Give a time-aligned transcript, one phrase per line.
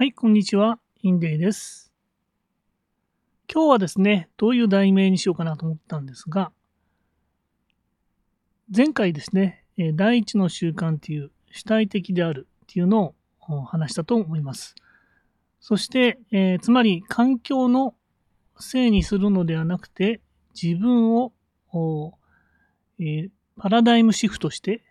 [0.00, 0.78] はい、こんにちは。
[1.02, 1.92] インデイです。
[3.52, 6.52] 今日はですね、どういう題名にしようかなと思ったんですが、
[8.74, 9.66] 前回ですね、
[9.96, 13.14] 第一の習慣っていう主体的であるっていうの
[13.46, 14.74] を話したと思います。
[15.60, 17.94] そして、えーつまり環境の
[18.58, 20.22] せいにするのではなくて、
[20.54, 21.34] 自分を、
[22.98, 23.28] えー
[23.58, 24.82] パラダイムシフトして、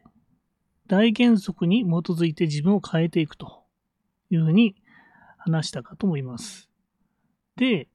[0.86, 3.64] 大原則に基づいて自分を変えていくと
[4.30, 4.76] いうふうに
[5.40, 6.70] 話したかと思います。
[7.56, 7.88] で、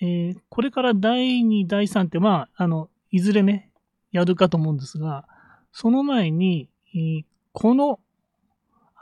[0.00, 3.70] えーこれから第2、第3って、まあ、あの、いずれね、
[4.12, 5.26] やるかと思うんですが、
[5.72, 8.00] その前に、えーこの、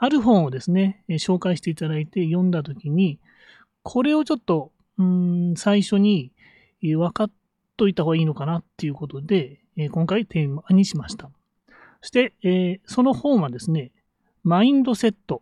[0.01, 3.19] ある本をですね、えー紹介していただいて読んだときに、
[3.83, 6.31] これをちょっと、うん、最初に、
[6.83, 7.31] えー分かっ
[7.77, 11.29] といた方がいいのかなっていうことで、えー今回テーマにしました。
[12.01, 13.91] そして、えーその本はですね、
[14.43, 15.41] マインドセット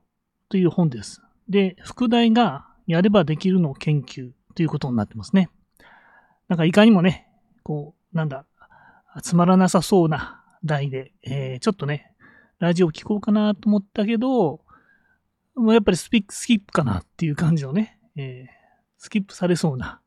[0.49, 1.21] という本です。
[1.49, 5.49] で、副題がやればできるの研究ということになってますね。
[6.47, 7.27] なんかいかにもね、
[7.63, 8.45] こう、なんだ、
[9.21, 12.13] つまらなさそうな題で、えーちょっとね、
[12.59, 14.61] ラジオ聞こうかなと思ったけど、
[15.55, 18.57] もうやっぱりスピスキップかなっていう感じのね、えー
[18.99, 20.01] スキップされそうな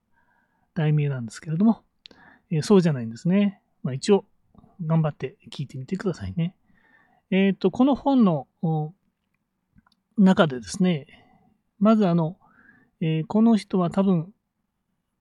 [0.75, 1.83] 題名なんですけれども、
[2.51, 3.61] えーそうじゃないんですね。
[3.83, 4.25] まあ一応、
[4.85, 6.55] 頑張って聞いてみてくださいね。
[7.31, 8.49] えっ、と、この本の
[10.19, 11.07] 中でですね、
[11.81, 12.37] まずあの、
[13.01, 14.33] えーこの人は多分、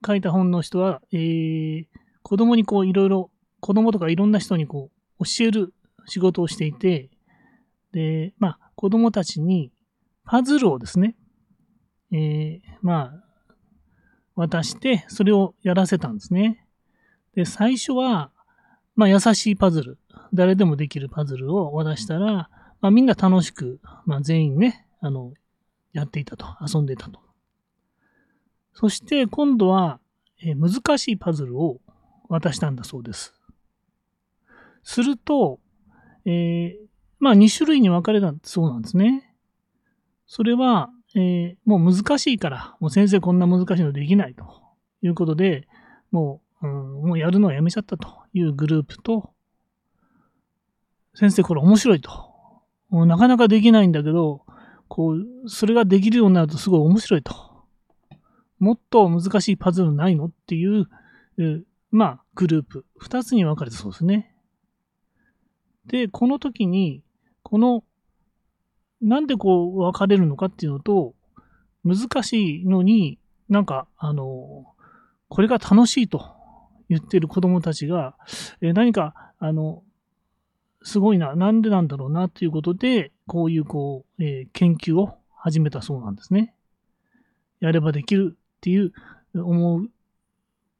[0.06, 1.86] 書いた本の人は、えー
[2.22, 3.30] 子供にこういろいろ、
[3.60, 5.74] 子供とかいろんな人にこう教える
[6.06, 7.10] 仕事をしていて、
[7.92, 9.72] で、まあ子供たちに
[10.24, 11.16] パズルをですね、
[12.12, 13.14] えーま
[13.48, 13.54] あ、
[14.34, 16.66] 渡して、それをやらせたんですね。
[17.34, 18.30] で、最初は、
[18.96, 19.98] まあ優しいパズル、
[20.34, 25.32] 誰でもできるパズルを渡したら、まあみんな楽しく、まあ全員ね、あの、
[25.92, 27.20] やっていたと、遊んでたと。
[28.74, 30.00] そして今度は、
[30.42, 31.80] え難しいパズルを
[32.28, 33.34] 渡したんだそうです。
[34.82, 35.60] すると、
[36.24, 39.34] えーまあ2種類に分かれたそうなんですね。
[40.26, 44.44] それは、えーもう難しいから、もう先生こんな難しいのできないと
[45.02, 45.68] いうことで、
[46.10, 49.34] もう、うんもうやるのはやめちゃったというグループと、
[51.14, 52.30] 先生これ面白いと。
[52.90, 54.44] なかなかできないんだけど、
[54.90, 57.32] こう、それができるようになるとすごい面白いと。
[58.58, 60.88] もっと難しいパズルないのっていう、
[61.92, 62.84] まあ、グループ。
[62.98, 64.34] 二つに分かれてそうですね。
[65.86, 67.04] で、この時に、
[67.44, 67.84] この、
[69.00, 71.14] なんでこう分かれるのかっていうのと、
[71.84, 74.74] 難しいのに、なんか、あの、
[75.28, 76.34] これが楽しいと
[76.88, 78.16] 言ってる子供たちが、
[78.60, 79.84] え何か、あの、
[80.82, 86.54] すごいな、なんでなんだろうなっていうことで、こういうこう、えー研究を始めたそうなんですね。
[87.60, 88.92] やればできるっていう
[89.34, 89.90] 思う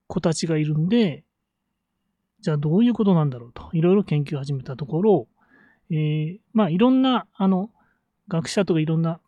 [0.06, 1.25] 子たちがいるんで、
[2.41, 5.28] じゃあどういうことなんだろうと、いろいろ研究を始めたところ、
[5.91, 7.71] えーまあいろんな、あの、
[8.28, 9.21] 学者とかいろんな、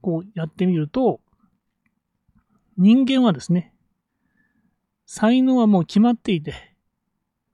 [0.00, 1.20] こうやってみると、
[2.78, 3.74] 人間はですね、
[5.06, 6.69] 才能はもう決まっていて、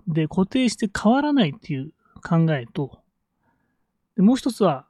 [0.06, 3.00] で、固定して変わらないっていう考えと、
[4.16, 4.86] でもう一つは、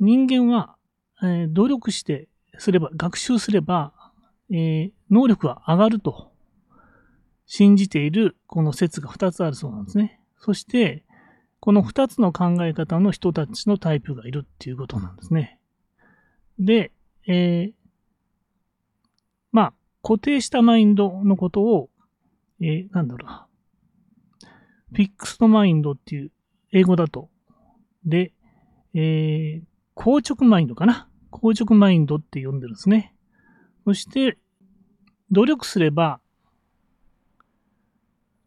[0.00, 0.76] 人間は、
[1.22, 3.92] えー努力してすれば、学習すれば、
[4.50, 6.32] えー能力は上がると
[7.46, 10.20] 信じているこの説が2つあるそうなんですね。
[10.38, 11.04] そして、
[11.60, 15.58] この2つの考え方の人たちのタイプがいるっていうことなんですね。
[16.58, 16.92] で、
[17.26, 17.72] えー
[19.52, 21.88] まあ、固定したマインドのことを、
[22.60, 23.53] えーなんだろう。
[24.94, 26.30] フィックスドマインドっていう
[26.72, 27.28] 英語だと。
[28.04, 28.32] で、
[28.94, 29.62] えー
[29.96, 31.08] 硬直マインドかな？
[31.30, 33.14] 硬直マインドって呼んでるんですね。
[33.84, 34.38] そして、
[35.30, 36.20] 努力すれば、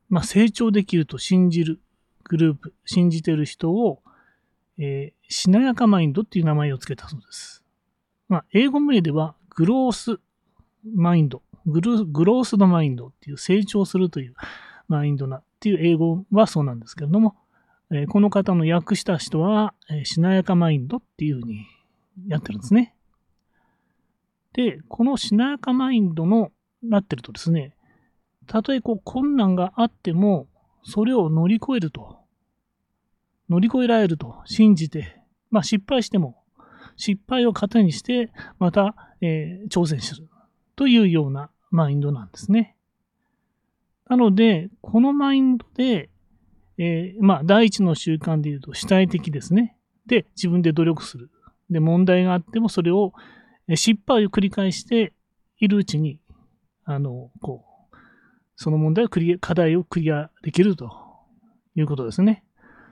[0.10, 1.80] まあ、成長できると信じる
[2.26, 4.02] グループ、信じてる人を、
[4.78, 7.64] えーしなやかマインドっていう名前をつけたそうです。
[8.28, 10.20] まあ、英語名では、グロース
[10.96, 14.36] マインド、グルグロースドマインドっていう成長するという
[14.90, 17.36] マインドなっていう英語はそうなんですけれども、
[17.92, 21.66] えーこの方の訳した人は、えーしなやかマインドっていうふうに
[22.28, 22.94] やってるんですね。
[24.54, 26.52] で、このしなやかマインドの
[26.84, 27.76] なってるとですね、
[28.46, 30.48] たとえこう困難があっても、
[30.84, 32.18] それを乗り越えると、
[33.50, 36.44] 乗り越えられると信じて、まあ失敗しても、
[36.98, 40.28] 失敗を糧にして、また、えー挑戦する
[40.76, 42.77] というようなマインドなんですね。
[44.10, 46.10] なので、このマインドで、
[46.78, 49.78] えーまあ、第一の習慣で言うと主体的ですね。
[50.06, 51.30] で、自分で努力する。
[51.70, 53.14] で、問題があってもそれを、
[53.76, 55.14] 失敗を繰り返して
[55.60, 56.20] いるうちに、
[56.86, 57.98] あの、こう、
[58.56, 60.92] その問題をクリア、課題をクリアできると
[61.76, 62.44] いうことですね。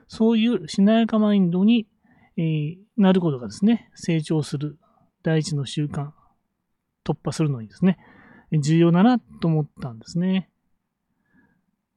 [0.08, 1.88] そういうしなやかマインドに、
[2.36, 4.78] えー、なることがですね、成長する
[5.22, 6.10] 第一の習慣、
[7.04, 7.98] 突破するのにですね、
[8.52, 10.50] 重要だなと思ったんですね。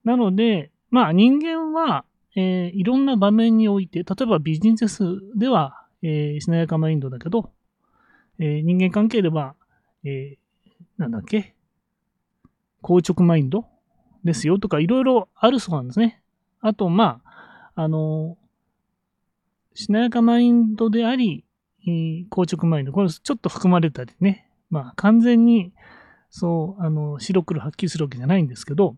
[0.04, 2.04] なので、まあ人間は、
[2.36, 5.02] えー、いろんな場面において、例えばビジネス
[5.36, 7.50] では、えー、しなやかマインドだけど、
[8.38, 9.54] えー、人間関係では、
[10.04, 11.54] えー、なんだっけ、
[12.82, 13.66] 硬直マインド
[14.24, 16.22] ですよとかいろいろあるそうなんですね。
[16.60, 18.36] あと、まあ、あの、
[19.74, 21.44] しなやかマインドであり、
[22.30, 25.72] 硬直マインド、これちょっと含まれたりね、まあ完全に
[26.30, 28.96] そう、あの、白黒はっきりするわけじゃないんですけど、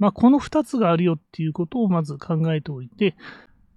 [0.00, 3.14] まあこの二つがあるよっていうことをまず考えておいて、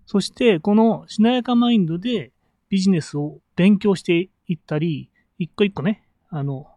[0.06, 2.32] そしてこのしなやかマインドで
[2.70, 6.68] ビジネスを勉強していったり、一個一個ね、あの、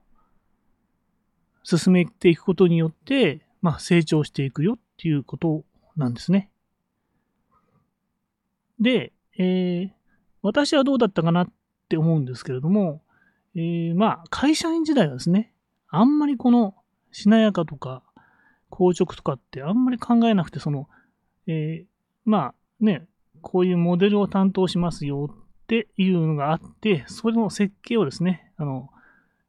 [1.63, 5.65] 進めていくことによって、まあ、成長していくよっていうこと
[5.97, 6.51] なんですね。
[8.79, 9.91] で、えー、
[10.43, 11.49] 私はどうだったかなっ
[11.89, 13.03] て思うんですけれども、
[13.55, 15.53] えー、まあ、会社員時代はですね、
[15.89, 16.75] あんまりこの
[17.11, 18.03] しなやかとか
[18.71, 20.89] 硬直とかってあんまり考えなくて、その、
[21.47, 21.87] えー、
[22.25, 23.07] まあね、
[23.43, 28.91] こういうモデルを担当しますよっていうのがあって、それの設計をですね、あの、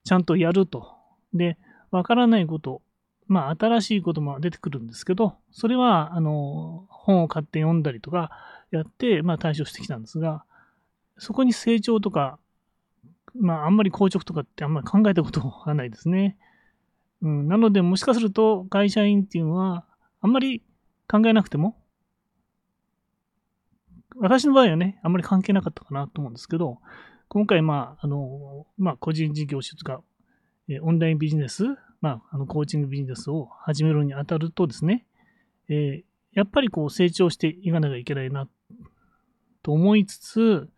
[0.04, 0.94] ちゃんとやると。
[1.34, 1.58] で、
[1.92, 2.82] わからないこと、
[3.28, 8.32] まあ、新しいことも出てくるんですけど、それは、あの、本を買って読んだりとか
[8.72, 10.46] やって、まあ、対処してきたんですが、
[11.18, 12.40] そこに成長とか、
[13.36, 16.38] まあ、あんまり硬直とかってあんまり考えたことがないですね。
[17.22, 19.86] うん、なので、もしかすると、会社員っていうのは、
[20.22, 20.64] あんまり
[21.08, 21.78] 考えなくても、
[24.18, 26.80] 私の場合はね、あんまり関係なかったかなと思うんですけど、
[27.28, 30.02] 今回、まあ、あの、まあ、個人事業主とか、
[30.70, 31.64] えオンラインビジネス、
[32.02, 35.06] まあ、あのコーチングビジネスを始めるにあたるとですね、
[35.70, 36.04] えー、
[36.34, 38.48] やっぱりこう成長していかなきゃいけないな
[39.64, 40.70] と思いつつ、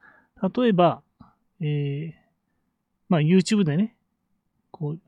[0.55, 1.01] 例えば、
[1.59, 2.13] えー、
[3.09, 3.95] まあ YouTube でね、
[4.71, 4.99] こう、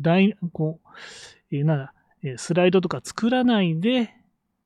[0.00, 1.94] 大、こう、えー、なんだ、
[2.36, 4.14] スライドとか作らないで、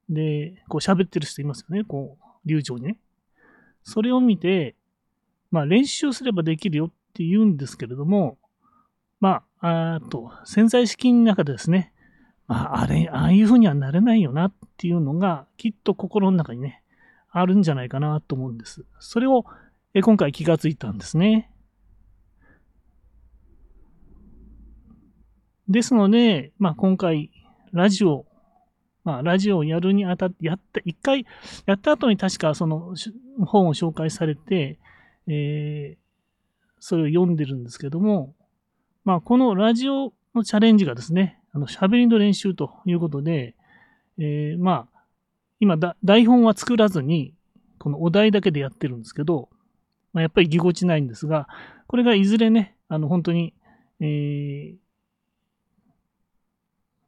[0.08, 2.98] で、こう喋ってる人いますよね、こう、流暢にね。
[3.82, 4.74] それを見て、
[5.50, 8.38] まあ練習すればできるよって言うんですけれども、
[9.20, 11.92] まあ、あと、潜在意識の中でですね、
[12.48, 16.82] まあ、あれ、ああいうふうにはなれないよなっていうのが、きっと心の中にね、
[17.30, 18.84] あるんじゃないかなと思うんです。
[18.98, 19.44] それを、
[19.94, 21.51] え今回気がついたんですね。
[25.68, 27.30] ですので、まあ、今回、
[27.72, 28.26] ラジオ、
[29.04, 31.26] まあ、ラジオをやるにあたって、やった、一回、
[31.66, 32.94] やった後に確かその
[33.46, 34.78] 本を紹介されて、
[35.26, 36.02] えー、
[36.78, 38.34] それを読んでるんですけども、
[39.04, 43.54] まあ、このラジオのチャレンジがですね、あの、喋りの練習ということで、
[44.18, 45.02] えー、まあ、
[45.60, 47.34] 今台本は作らずに、
[47.78, 49.48] このお題だけでやってるんですけど、
[50.12, 51.48] まあ、やっぱりぎこちないんですが、
[51.86, 53.54] これがいずれね、あの、本当に、
[54.00, 54.74] えー、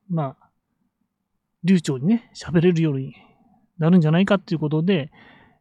[0.08, 0.50] まあ、
[1.64, 3.14] 流暢にね、喋れるように
[3.78, 5.10] なるんじゃないかっていうことで、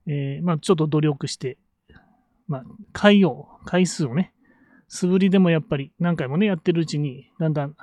[0.06, 1.58] えー、まあ、ちょっと努力して、
[2.48, 4.34] まあ、回を、回数をね、
[4.88, 7.76] 素振りでもやっぱり何回もね、やってるうちに、だんだん、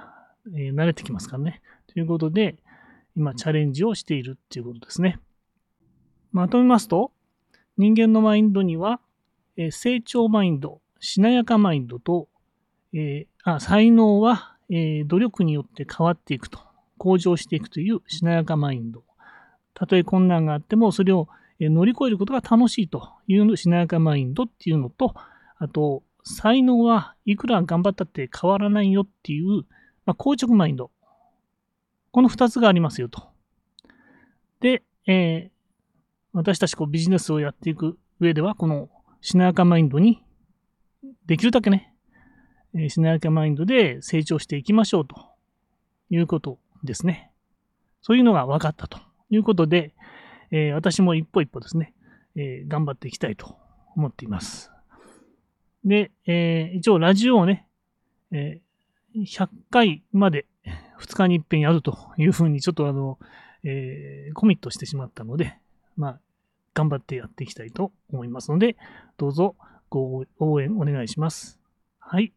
[0.54, 1.62] えー、慣れてきますからね。
[1.86, 2.56] ということで、
[3.16, 5.18] 今、チャレンジをしているっていうことですね。
[6.30, 7.12] まとめますと、
[7.76, 9.00] 人間のマインドには、
[9.56, 12.28] えー、成長マインド、しなやかマインドと、
[12.92, 16.60] えー、あ才能は、えー、努力によって変わっていくと、
[16.98, 19.02] 向上していくというしなやかマインド。
[19.74, 21.28] たとえ困難があっても、それを
[21.68, 25.14] 乗り越えることが楽しいというしなやかマインドっていうのと、
[25.58, 29.64] あと、才能はいくら頑張ったって変わらないよっていう、
[30.06, 30.90] まあ、硬直マインド。
[32.12, 33.28] この二つがありますよと。
[34.60, 35.50] で、えー、
[36.32, 38.88] 私たちこうビジネスをやっていく上では、この
[39.20, 40.22] しなやかマインドに、
[41.26, 41.89] できるだけね、
[42.74, 45.16] えー、しなやかマインドで成長していきましょうと
[46.10, 47.30] いうことですね。
[48.02, 48.98] そういうのが分かったと
[49.28, 49.92] いうことで、
[50.50, 51.94] えー、私も一歩一歩ですね、
[52.36, 53.56] えー、頑張っていきたいと
[53.96, 54.70] 思っています。
[55.84, 57.66] で、えー、一応ラジオをね、
[58.32, 58.60] え、
[59.16, 60.46] 100回まで
[61.00, 63.18] 2日に一遍やるというふうにちょっとあの、
[63.64, 65.58] え、コミットしてしまったので、
[65.96, 66.20] まあ、
[66.74, 68.76] 頑張ってやっていきたいと思いますので、
[69.16, 69.56] どうぞ
[69.88, 71.58] ご応援お願いします。
[71.98, 72.32] はい。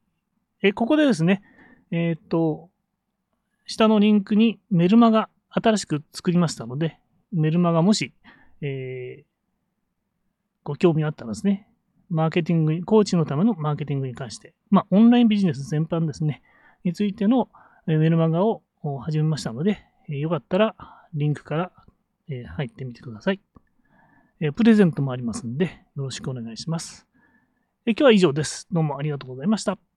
[0.64, 1.42] えここでですね、
[1.92, 2.70] えっ、と、
[3.66, 6.98] 下のリンクにメルマガ新しく作りましたので、
[7.34, 8.14] メルマガもし、
[8.62, 9.24] えー、
[10.64, 11.68] ご興味あったらですね、
[12.10, 16.42] マーケティング、コーチのためのマーケティングに関して、まあ、オンラインビジネス全般ですね、
[16.84, 17.50] についての
[17.86, 18.62] メルマガを
[19.02, 20.76] 始めましたので、よかったら
[21.14, 21.72] リンクから
[22.56, 23.42] 入ってみてください。
[24.56, 25.66] プレゼントもありますので、
[25.96, 27.08] よろしくお願いします。
[27.86, 28.68] 今日は以上です。
[28.72, 29.93] どうもありがとうございました。